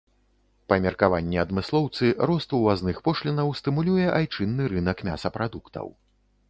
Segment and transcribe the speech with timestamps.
[0.71, 5.87] Па меркаванні адмыслоўцы, рост увазных пошлінаў стымулюе айчынны рынак мясапрадуктаў.